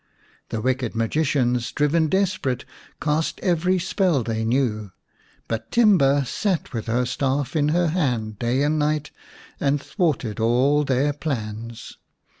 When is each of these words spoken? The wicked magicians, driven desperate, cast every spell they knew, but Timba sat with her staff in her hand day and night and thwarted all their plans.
The 0.49 0.61
wicked 0.61 0.95
magicians, 0.95 1.71
driven 1.71 2.07
desperate, 2.07 2.65
cast 2.99 3.39
every 3.41 3.77
spell 3.77 4.23
they 4.23 4.43
knew, 4.43 4.89
but 5.47 5.69
Timba 5.71 6.25
sat 6.25 6.73
with 6.73 6.87
her 6.87 7.05
staff 7.05 7.55
in 7.55 7.67
her 7.69 7.89
hand 7.89 8.39
day 8.39 8.63
and 8.63 8.79
night 8.79 9.11
and 9.59 9.79
thwarted 9.79 10.39
all 10.39 10.83
their 10.83 11.13
plans. 11.13 11.99